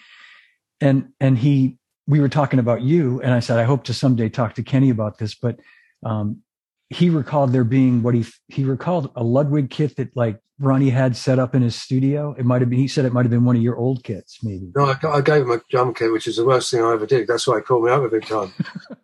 and 0.80 1.10
and 1.20 1.38
he 1.38 1.78
we 2.06 2.20
were 2.20 2.30
talking 2.30 2.60
about 2.60 2.82
you 2.82 3.20
and 3.22 3.34
i 3.34 3.40
said 3.40 3.58
i 3.58 3.64
hope 3.64 3.86
to 3.86 3.94
someday 3.94 4.30
talk 4.30 4.54
to 4.54 4.62
kenney 4.62 4.90
about 4.90 5.18
this 5.18 5.34
but 5.34 5.58
um, 6.06 6.42
he 6.90 7.10
recalled 7.10 7.52
there 7.52 7.64
being 7.64 8.04
what 8.04 8.14
he 8.14 8.26
he 8.50 8.64
recalled 8.64 9.12
a 9.16 9.24
ludwig 9.24 9.70
kit 9.70 9.96
that 9.96 10.16
like 10.16 10.40
ronnie 10.60 10.90
had 10.90 11.16
set 11.16 11.40
up 11.40 11.54
in 11.56 11.62
his 11.62 11.76
studio. 11.76 12.36
It 12.38 12.46
might 12.46 12.62
have 12.62 12.70
been 12.70 12.80
he 12.80 12.88
said 12.88 13.06
it 13.06 13.14
might 13.14 13.26
have 13.26 13.32
been 13.32 13.46
one 13.46 13.56
of 13.56 13.62
your 13.62 13.78
old 13.78 14.04
kits 14.04 14.44
maybe. 14.44 14.72
No 14.76 14.86
i, 14.86 14.98
I 15.08 15.22
gave 15.22 15.44
him 15.44 15.52
a 15.52 15.62
drum 15.70 15.94
kit 15.94 16.12
which 16.12 16.28
is 16.28 16.38
the 16.38 16.46
worst 16.46 16.72
thing 16.72 16.84
i 16.84 16.94
ever 16.94 17.06
did. 17.06 17.28
That's 17.28 17.48
why 17.48 17.58
he 17.58 17.64
called 17.64 17.86
me 17.86 17.92
up 17.92 18.04
a 18.04 18.10
big 18.10 18.26
time. 18.26 18.54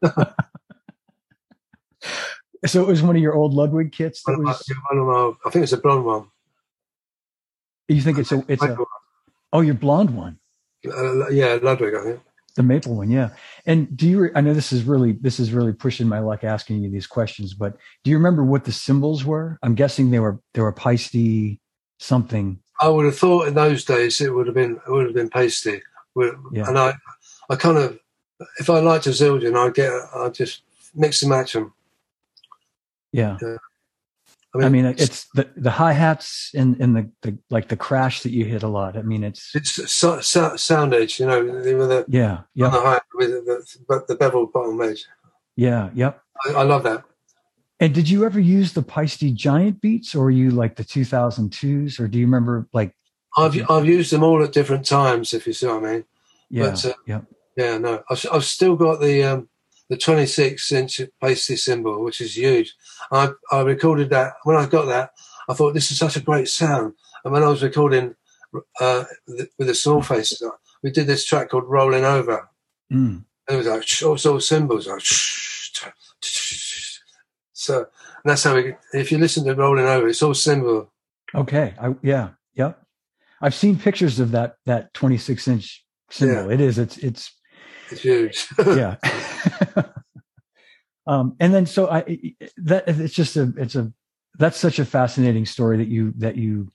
So 2.65 2.81
it 2.81 2.87
was 2.87 3.01
one 3.01 3.17
of 3.17 3.21
your 3.21 3.35
old 3.35 3.53
ludwig 3.53 3.91
kits 3.91 4.23
that 4.23 4.37
one 4.37 4.45
was... 4.45 4.63
my, 4.89 4.95
my, 4.95 5.33
i 5.45 5.49
think 5.49 5.63
it's 5.63 5.73
a 5.73 5.77
blonde 5.77 6.05
one. 6.05 6.27
You 7.89 8.01
think 8.01 8.17
it's 8.17 8.31
a 8.31 8.41
it's 8.47 8.63
a 8.63 8.77
Oh, 9.53 9.61
your 9.61 9.75
blonde 9.75 10.15
one. 10.15 10.39
Uh, 10.85 11.29
yeah, 11.29 11.59
Ludwig, 11.61 11.93
I 11.93 12.03
think. 12.03 12.19
The 12.55 12.63
maple 12.63 12.95
one, 12.95 13.09
yeah. 13.09 13.29
And 13.65 13.95
do 13.97 14.07
you? 14.07 14.29
I 14.35 14.41
know 14.41 14.53
this 14.53 14.71
is 14.71 14.83
really 14.83 15.13
this 15.13 15.39
is 15.39 15.51
really 15.51 15.73
pushing 15.73 16.07
my 16.07 16.19
luck 16.19 16.43
asking 16.43 16.83
you 16.83 16.89
these 16.91 17.07
questions, 17.07 17.53
but 17.55 17.77
do 18.03 18.11
you 18.11 18.17
remember 18.17 18.43
what 18.43 18.65
the 18.65 18.71
cymbals 18.71 19.25
were? 19.25 19.57
I'm 19.63 19.73
guessing 19.73 20.11
they 20.11 20.19
were 20.19 20.39
they 20.53 20.61
were 20.61 20.71
Paiste 20.71 21.59
something. 21.99 22.59
I 22.79 22.89
would 22.89 23.05
have 23.05 23.17
thought 23.17 23.47
in 23.47 23.55
those 23.55 23.83
days 23.85 24.21
it 24.21 24.33
would 24.33 24.45
have 24.45 24.55
been 24.55 24.79
it 24.87 24.91
would 24.91 25.05
have 25.05 25.15
been 25.15 25.29
Paiste. 25.29 25.67
Yeah. 26.15 26.67
And 26.67 26.77
I, 26.77 26.93
I 27.49 27.55
kind 27.55 27.77
of, 27.77 27.99
if 28.59 28.69
I 28.69 28.79
liked 28.79 29.07
a 29.07 29.09
Zildjian, 29.09 29.57
I'd 29.57 29.73
get, 29.73 29.91
I'd 30.15 30.33
just 30.33 30.61
mix 30.93 31.21
and 31.21 31.29
match 31.31 31.53
them. 31.53 31.73
Yeah. 33.11 33.37
yeah. 33.41 33.57
I 34.55 34.57
mean, 34.57 34.65
I 34.65 34.69
mean 34.69 34.85
it's 34.99 35.25
the, 35.33 35.49
the 35.55 35.71
hi 35.71 35.93
hats 35.93 36.51
and, 36.53 36.79
and 36.79 36.95
the, 36.95 37.09
the, 37.23 37.37
like 37.49 37.69
the 37.69 37.75
crash 37.75 38.21
that 38.21 38.31
you 38.31 38.45
hit 38.45 38.61
a 38.61 38.67
lot. 38.67 38.95
I 38.95 39.01
mean, 39.01 39.23
it's 39.23 39.55
it's 39.55 39.91
so, 39.91 40.19
so, 40.21 40.55
sound 40.57 40.93
edge, 40.93 41.19
you 41.19 41.25
know, 41.25 41.43
with 41.43 41.63
the 41.63 42.05
yeah, 42.07 42.41
yeah, 42.53 42.69
the 42.69 42.79
high, 42.79 43.01
with 43.15 43.31
the, 43.31 43.65
the, 43.87 44.05
the 44.09 44.15
bevel 44.15 44.45
bottom 44.45 44.79
edge. 44.81 45.05
Yeah, 45.55 45.89
yep. 45.95 46.21
I, 46.45 46.51
I, 46.51 46.63
love 46.63 46.83
that. 46.83 47.03
And 47.79 47.93
did 47.93 48.07
you 48.09 48.25
ever 48.25 48.39
use 48.39 48.73
the 48.73 48.83
Paiste 48.83 49.33
Giant 49.33 49.81
beats, 49.81 50.13
or 50.13 50.29
you 50.29 50.51
like 50.51 50.75
the 50.75 50.85
2002s, 50.85 51.99
or 51.99 52.07
do 52.07 52.19
you 52.19 52.25
remember 52.25 52.67
like? 52.73 52.95
I've 53.35 53.69
I've 53.71 53.85
used 53.85 54.11
them 54.11 54.23
all 54.23 54.43
at 54.43 54.51
different 54.51 54.85
times, 54.85 55.33
if 55.33 55.47
you 55.47 55.53
see 55.53 55.65
what 55.65 55.83
I 55.83 55.93
mean. 55.93 56.05
Yeah, 56.51 56.69
but, 56.69 56.85
uh, 56.85 56.93
yeah, 57.07 57.21
yeah. 57.57 57.77
No, 57.79 58.03
I've, 58.07 58.25
I've 58.31 58.45
still 58.45 58.75
got 58.75 59.01
the 59.01 59.23
um, 59.23 59.49
the 59.89 59.97
26 59.97 60.71
inch 60.71 61.01
Paiste 61.21 61.57
cymbal, 61.57 62.03
which 62.03 62.21
is 62.21 62.37
huge. 62.37 62.73
I, 63.11 63.29
I 63.51 63.61
recorded 63.61 64.09
that 64.11 64.33
when 64.43 64.57
I 64.57 64.65
got 64.65 64.85
that. 64.85 65.11
I 65.49 65.53
thought 65.53 65.73
this 65.73 65.91
is 65.91 65.97
such 65.97 66.15
a 66.15 66.21
great 66.21 66.47
sound. 66.47 66.93
And 67.23 67.33
when 67.33 67.43
I 67.43 67.49
was 67.49 67.63
recording 67.63 68.15
uh, 68.79 69.03
with 69.27 69.49
the 69.57 69.75
small 69.75 70.01
faces, 70.01 70.43
we 70.81 70.91
did 70.91 71.07
this 71.07 71.25
track 71.25 71.49
called 71.49 71.65
"Rolling 71.67 72.05
Over." 72.05 72.49
Mm. 72.91 73.25
And 73.47 73.55
it 73.55 73.57
was 73.57 73.67
like 73.67 73.85
all 74.05 74.17
sort 74.17 74.37
of 74.37 74.43
cymbals, 74.43 74.87
like 74.87 75.01
so. 77.53 77.87
that's 78.23 78.43
how 78.43 78.55
we. 78.55 78.75
If 78.93 79.11
you 79.11 79.17
listen 79.17 79.45
to 79.45 79.55
"Rolling 79.55 79.85
Over," 79.85 80.07
it's 80.07 80.23
all 80.23 80.33
cymbal. 80.33 80.91
Okay. 81.35 81.73
I, 81.79 81.95
yeah. 82.01 82.29
Yep. 82.55 82.79
I've 83.41 83.55
seen 83.55 83.77
pictures 83.77 84.19
of 84.19 84.31
that 84.31 84.57
that 84.65 84.93
26 84.93 85.47
inch 85.47 85.85
cymbal. 86.09 86.47
Yeah. 86.47 86.53
It 86.53 86.61
is. 86.61 86.77
It's 86.77 86.97
it's 86.97 87.31
it's 87.93 88.01
huge. 88.01 88.47
yeah. 88.67 88.95
um, 91.07 91.35
and 91.39 91.53
then 91.53 91.65
so 91.65 91.89
I 91.89 92.33
that 92.57 92.85
it's 92.87 93.13
just 93.13 93.35
a 93.35 93.53
it's 93.57 93.75
a 93.75 93.91
that's 94.37 94.57
such 94.57 94.79
a 94.79 94.85
fascinating 94.85 95.45
story 95.45 95.77
that 95.77 95.87
you 95.87 96.13
that 96.17 96.35
you 96.35 96.71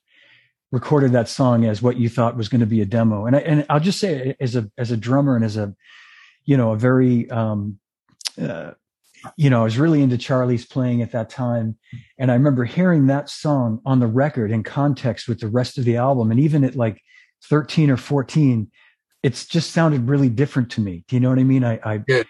recorded 0.70 1.12
that 1.12 1.28
song 1.28 1.64
as 1.64 1.80
what 1.80 1.96
you 1.96 2.08
thought 2.08 2.36
was 2.36 2.48
going 2.48 2.60
to 2.60 2.66
be 2.66 2.80
a 2.80 2.86
demo. 2.86 3.26
And 3.26 3.34
I, 3.34 3.38
and 3.40 3.66
I'll 3.70 3.80
just 3.80 3.98
say 3.98 4.36
as 4.40 4.54
a 4.54 4.70
as 4.78 4.90
a 4.90 4.96
drummer 4.96 5.34
and 5.34 5.44
as 5.44 5.56
a 5.56 5.74
you 6.44 6.56
know 6.56 6.72
a 6.72 6.76
very 6.76 7.30
um, 7.30 7.78
uh, 8.40 8.72
you 9.36 9.50
know 9.50 9.62
I 9.62 9.64
was 9.64 9.78
really 9.78 10.02
into 10.02 10.18
Charlie's 10.18 10.66
playing 10.66 11.02
at 11.02 11.12
that 11.12 11.30
time, 11.30 11.76
and 12.18 12.30
I 12.30 12.34
remember 12.34 12.64
hearing 12.64 13.06
that 13.06 13.28
song 13.28 13.80
on 13.84 14.00
the 14.00 14.06
record 14.06 14.50
in 14.50 14.62
context 14.62 15.28
with 15.28 15.40
the 15.40 15.48
rest 15.48 15.78
of 15.78 15.84
the 15.84 15.96
album, 15.96 16.30
and 16.30 16.40
even 16.40 16.64
at 16.64 16.76
like 16.76 17.02
thirteen 17.42 17.90
or 17.90 17.96
fourteen 17.96 18.70
it's 19.22 19.46
just 19.46 19.72
sounded 19.72 20.08
really 20.08 20.28
different 20.28 20.70
to 20.72 20.80
me. 20.80 21.04
Do 21.08 21.16
you 21.16 21.20
know 21.20 21.30
what 21.30 21.38
I 21.38 21.44
mean? 21.44 21.64
I, 21.64 21.80
I 21.84 22.04
yeah. 22.06 22.22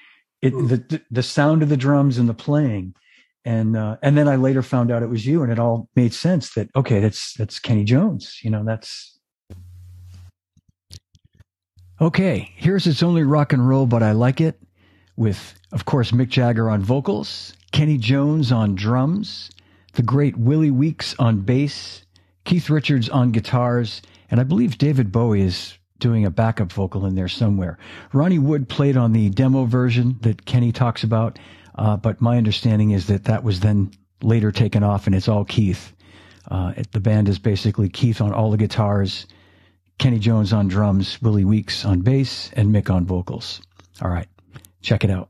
it, 0.42 0.50
the, 0.50 1.00
the 1.10 1.22
sound 1.22 1.62
of 1.62 1.68
the 1.68 1.76
drums 1.76 2.18
and 2.18 2.28
the 2.28 2.34
playing. 2.34 2.94
And, 3.44 3.76
uh, 3.76 3.96
and 4.02 4.16
then 4.16 4.28
I 4.28 4.36
later 4.36 4.62
found 4.62 4.90
out 4.90 5.02
it 5.02 5.08
was 5.08 5.26
you 5.26 5.42
and 5.42 5.50
it 5.50 5.58
all 5.58 5.88
made 5.96 6.12
sense 6.12 6.54
that, 6.54 6.68
okay, 6.76 7.00
that's, 7.00 7.34
that's 7.34 7.58
Kenney 7.58 7.84
Jones, 7.84 8.40
you 8.42 8.50
know, 8.50 8.64
that's. 8.64 9.18
Okay. 12.00 12.52
Here's 12.56 12.86
It's 12.86 13.02
Only 13.02 13.22
Rock 13.22 13.52
and 13.52 13.68
Roll, 13.68 13.86
but 13.86 14.02
I 14.02 14.12
like 14.12 14.40
it 14.40 14.60
with, 15.16 15.54
of 15.72 15.84
course, 15.84 16.10
Mick 16.10 16.28
Jagger 16.28 16.70
on 16.70 16.82
vocals, 16.82 17.54
Kenney 17.72 17.98
Jones 17.98 18.52
on 18.52 18.74
drums, 18.74 19.50
the 19.94 20.02
great 20.02 20.36
Willie 20.36 20.70
Weeks 20.70 21.14
on 21.18 21.40
bass, 21.40 22.04
Keith 22.44 22.70
Richards 22.70 23.08
on 23.08 23.32
guitars, 23.32 24.00
and 24.30 24.40
I 24.40 24.44
believe 24.44 24.78
David 24.78 25.10
Bowie 25.10 25.42
is 25.42 25.76
doing 25.98 26.24
a 26.24 26.30
backup 26.30 26.72
vocal 26.72 27.06
in 27.06 27.14
there 27.14 27.28
somewhere. 27.28 27.78
Ronnie 28.12 28.38
Wood 28.38 28.68
played 28.68 28.96
on 28.96 29.12
the 29.12 29.30
demo 29.30 29.64
version 29.64 30.16
that 30.20 30.44
Kenney 30.44 30.72
talks 30.72 31.02
about, 31.02 31.38
uh, 31.74 31.96
but 31.96 32.20
my 32.20 32.36
understanding 32.36 32.90
is 32.90 33.06
that 33.06 33.24
that 33.24 33.44
was 33.44 33.60
then 33.60 33.90
later 34.22 34.52
taken 34.52 34.82
off 34.82 35.06
and 35.06 35.14
it's 35.14 35.28
all 35.28 35.44
Keith. 35.44 35.92
Uh, 36.50 36.72
it, 36.76 36.92
the 36.92 37.00
band 37.00 37.28
is 37.28 37.38
basically 37.38 37.88
Keith 37.88 38.20
on 38.20 38.32
all 38.32 38.50
the 38.50 38.56
guitars, 38.56 39.26
Kenney 39.98 40.18
Jones 40.18 40.52
on 40.52 40.68
drums, 40.68 41.20
Willie 41.20 41.44
Weeks 41.44 41.84
on 41.84 42.00
bass, 42.00 42.50
and 42.54 42.74
Mick 42.74 42.90
on 42.90 43.04
vocals. 43.04 43.60
All 44.00 44.10
right, 44.10 44.28
check 44.80 45.04
it 45.04 45.10
out. 45.10 45.28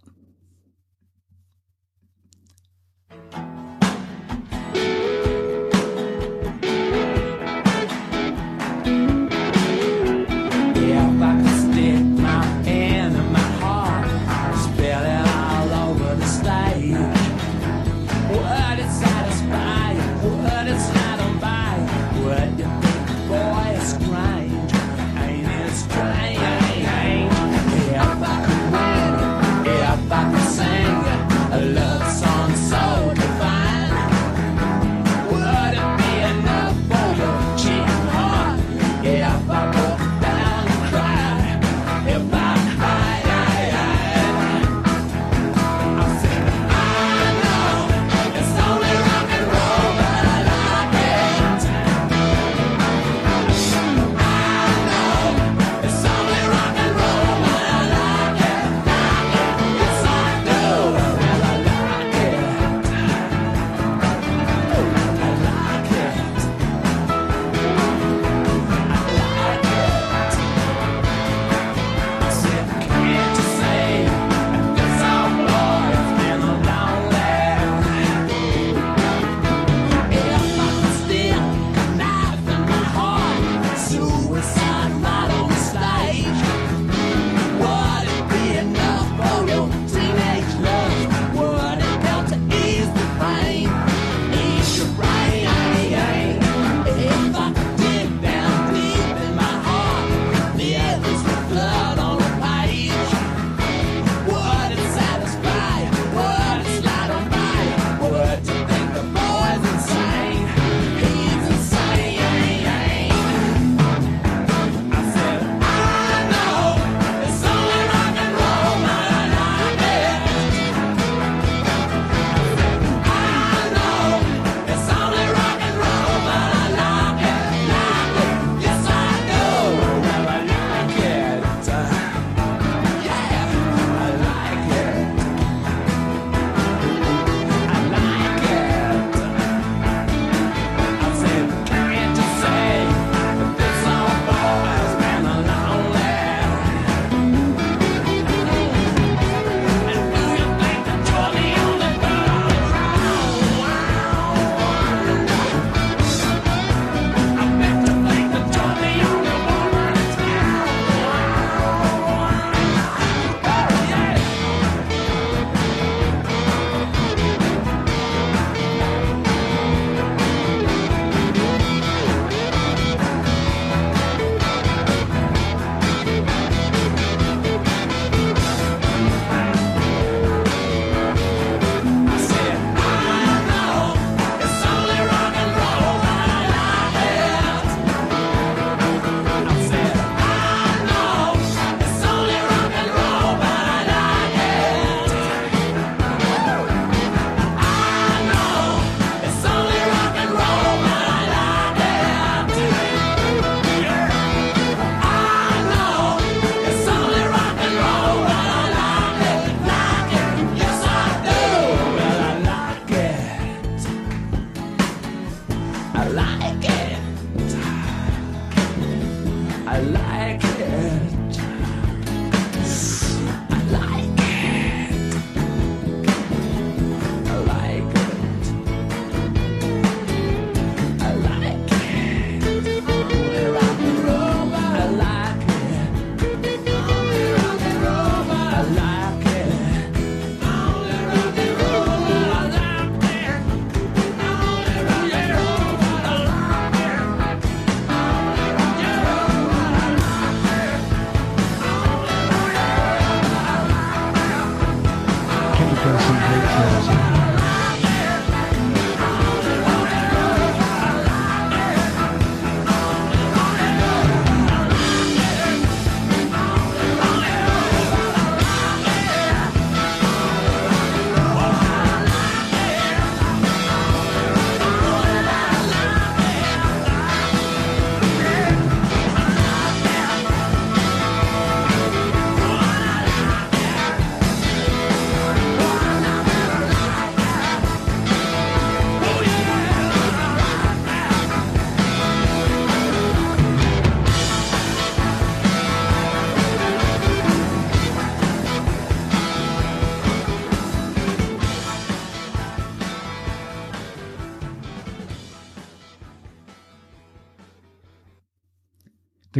like 216.15 216.65
it. 216.65 216.98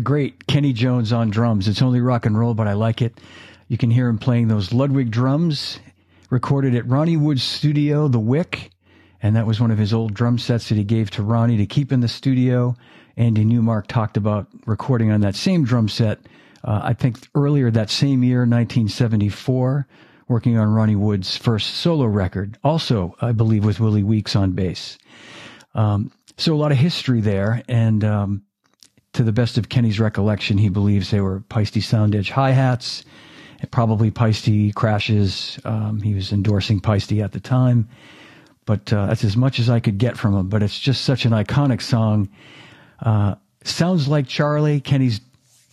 Great 0.09 0.47
Kenney 0.47 0.73
Jones 0.73 1.13
on 1.13 1.29
drums. 1.29 1.69
It's 1.69 1.83
only 1.83 2.01
rock 2.01 2.25
and 2.25 2.39
roll, 2.39 2.55
but 2.55 2.67
I 2.67 2.73
like 2.73 3.03
it. 3.03 3.21
You 3.69 3.77
can 3.77 3.91
hear 3.91 4.09
him 4.09 4.17
playing 4.17 4.49
those 4.49 4.73
Ludwig 4.73 5.11
drums, 5.11 5.81
recorded 6.31 6.75
at 6.75 6.89
Ronnie 6.89 7.19
Wood's 7.19 7.43
studio, 7.43 8.09
The 8.09 8.19
Wick. 8.19 8.71
And 9.21 9.37
that 9.37 9.47
was 9.47 9.61
one 9.61 9.71
of 9.71 9.77
his 9.77 9.93
old 9.93 10.15
drum 10.15 10.39
sets 10.39 10.71
that 10.71 10.77
he 10.77 10.85
gave 10.85 11.11
to 11.11 11.23
Ronnie 11.23 11.59
to 11.59 11.67
keep 11.67 11.93
in 11.93 12.01
the 12.01 12.09
studio. 12.09 12.75
Andy 13.19 13.45
Newmark 13.45 13.87
talked 13.87 14.17
about 14.17 14.47
recording 14.65 15.11
on 15.11 15.21
that 15.21 15.35
same 15.35 15.63
drum 15.65 15.91
set, 15.91 16.21
uh, 16.65 16.81
I 16.85 16.95
think 16.95 17.29
earlier 17.35 17.71
that 17.71 17.91
same 17.91 18.23
year, 18.25 18.47
1974, 18.47 19.87
working 20.27 20.57
on 20.57 20.73
Ronnie 20.73 20.97
Wood's 20.97 21.37
first 21.37 21.75
solo 21.75 22.07
record, 22.07 22.57
also, 22.65 23.15
I 23.21 23.33
believe, 23.33 23.63
with 23.63 23.79
Willie 23.79 24.05
Weeks 24.05 24.35
on 24.35 24.53
bass. 24.53 24.97
Um, 25.75 26.11
so 26.39 26.55
a 26.55 26.57
lot 26.57 26.73
of 26.73 26.79
history 26.79 27.21
there. 27.21 27.63
And 27.69 28.03
um, 28.05 28.45
to 29.15 29.23
the 29.23 29.33
best 29.33 29.59
of 29.59 29.69
Kenney's 29.69 29.99
recollection, 30.01 30.59
he 30.59 30.69
believes 30.69 31.11
they 31.11 31.21
were 31.21 31.41
Paiste 31.41 31.81
Sound 31.83 32.15
Edge 32.15 32.31
hi 32.31 32.51
hats, 32.51 33.05
probably 33.71 34.11
Paiste 34.11 34.75
crashes. 34.75 35.59
Um, 35.65 36.01
he 36.01 36.15
was 36.15 36.33
endorsing 36.33 36.81
Paiste 36.81 37.13
at 37.13 37.33
the 37.33 37.41
time. 37.41 37.89
But 38.67 38.93
uh, 38.93 39.07
that's 39.07 39.25
as 39.25 39.37
much 39.37 39.59
as 39.59 39.71
I 39.71 39.81
could 39.81 39.97
get 39.97 40.19
from 40.19 40.35
him. 40.35 40.49
But 40.49 40.63
it's 40.63 40.79
just 40.79 41.03
such 41.03 41.25
an 41.25 41.33
iconic 41.33 41.81
song. 41.81 42.29
Uh, 43.01 43.37
sounds 43.65 44.09
like 44.09 44.29
Charlie. 44.29 44.81
Kenney's 44.81 45.21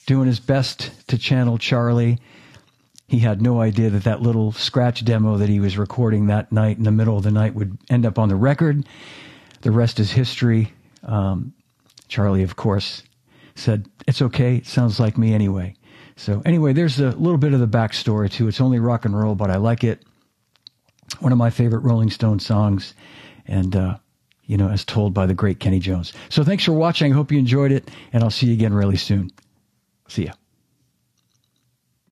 doing 0.05 0.27
his 0.27 0.39
best 0.39 0.91
to 1.09 1.17
channel 1.17 1.57
Charlie. 1.57 2.19
He 3.07 3.19
had 3.19 3.41
no 3.41 3.61
idea 3.61 3.89
that 3.89 4.05
that 4.05 4.21
little 4.21 4.51
scratch 4.53 5.03
demo 5.03 5.37
that 5.37 5.49
he 5.49 5.59
was 5.59 5.77
recording 5.77 6.27
that 6.27 6.51
night 6.51 6.77
in 6.77 6.83
the 6.83 6.91
middle 6.91 7.17
of 7.17 7.23
the 7.23 7.31
night 7.31 7.53
would 7.53 7.77
end 7.89 8.05
up 8.05 8.17
on 8.17 8.29
the 8.29 8.35
record. 8.35 8.87
The 9.61 9.71
rest 9.71 9.99
is 9.99 10.11
history. 10.11 10.73
Um, 11.03 11.53
Charlie, 12.07 12.43
of 12.43 12.55
course, 12.55 13.03
said, 13.55 13.89
It's 14.07 14.21
okay. 14.21 14.57
It 14.57 14.67
sounds 14.67 14.99
like 14.99 15.17
me 15.17 15.33
anyway. 15.33 15.75
So, 16.17 16.41
anyway, 16.45 16.73
there's 16.73 16.99
a 16.99 17.09
little 17.11 17.37
bit 17.37 17.53
of 17.53 17.59
the 17.59 17.67
backstory 17.67 18.31
to 18.31 18.47
It's 18.47 18.61
only 18.61 18.79
rock 18.79 19.05
and 19.05 19.17
roll, 19.17 19.35
but 19.35 19.51
I 19.51 19.57
like 19.57 19.83
it. 19.83 20.03
One 21.19 21.31
of 21.31 21.37
my 21.37 21.49
favorite 21.49 21.79
Rolling 21.79 22.09
Stone 22.09 22.39
songs. 22.39 22.93
And, 23.47 23.75
uh, 23.75 23.97
you 24.45 24.57
know, 24.57 24.69
as 24.69 24.85
told 24.85 25.13
by 25.13 25.25
the 25.25 25.33
great 25.33 25.59
Kenney 25.59 25.79
Jones. 25.79 26.13
So 26.29 26.43
thanks 26.43 26.63
for 26.63 26.73
watching. 26.73 27.11
I 27.11 27.15
hope 27.15 27.31
you 27.31 27.39
enjoyed 27.39 27.71
it, 27.71 27.89
and 28.13 28.23
I'll 28.23 28.29
see 28.29 28.47
you 28.47 28.53
again 28.53 28.73
really 28.73 28.97
soon. 28.97 29.31
See 30.07 30.25
ya. 30.25 30.33